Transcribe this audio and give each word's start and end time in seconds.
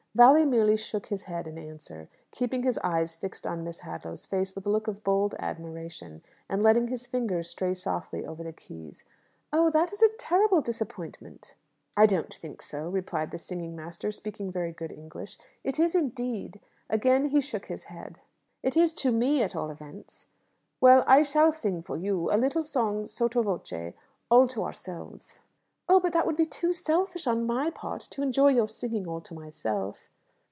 Valli 0.13 0.43
merely 0.43 0.75
shook 0.75 1.05
his 1.05 1.23
head 1.23 1.47
in 1.47 1.57
answer, 1.57 2.09
keeping 2.31 2.63
his 2.63 2.77
eyes 2.83 3.15
fixed 3.15 3.47
on 3.47 3.63
Miss 3.63 3.79
Hadlow's 3.79 4.25
face 4.25 4.53
with 4.53 4.65
a 4.65 4.69
look 4.69 4.89
of 4.89 5.05
bold 5.05 5.33
admiration, 5.39 6.21
and 6.49 6.61
letting 6.61 6.89
his 6.89 7.07
fingers 7.07 7.49
stray 7.49 7.73
softly 7.73 8.25
over 8.25 8.43
the 8.43 8.51
keys. 8.51 9.05
"Oh, 9.53 9.69
that 9.69 9.93
is 9.93 10.03
a 10.03 10.13
terrible 10.19 10.59
disappointment!" 10.59 11.55
"I 11.95 12.07
don't 12.07 12.33
think 12.33 12.61
so," 12.61 12.89
replied 12.89 13.31
the 13.31 13.37
singing 13.37 13.73
master, 13.73 14.11
speaking 14.11 14.51
very 14.51 14.73
good 14.73 14.91
English. 14.91 15.37
"It 15.63 15.79
is, 15.79 15.95
indeed." 15.95 16.59
Again 16.89 17.27
he 17.29 17.39
shook 17.39 17.67
his 17.67 17.85
head. 17.85 18.19
"It 18.63 18.75
is 18.75 18.93
to 18.95 19.13
me, 19.13 19.41
at 19.41 19.55
all 19.55 19.69
events." 19.71 20.27
"Well, 20.81 21.05
I 21.07 21.23
shall 21.23 21.53
sing 21.53 21.83
for 21.83 21.95
you; 21.95 22.29
a 22.29 22.35
little 22.35 22.63
song 22.63 23.05
sotto 23.05 23.43
voce, 23.43 23.93
all 24.29 24.45
to 24.49 24.63
ourselves." 24.65 25.39
"Oh, 25.89 25.99
but 25.99 26.13
that 26.13 26.25
would 26.25 26.37
be 26.37 26.45
too 26.45 26.71
selfish 26.71 27.27
on 27.27 27.45
my 27.45 27.69
part, 27.69 28.01
to 28.11 28.21
enjoy 28.21 28.49
your 28.49 28.69
singing 28.69 29.09
all 29.09 29.19
to 29.19 29.33
myself." 29.33 30.07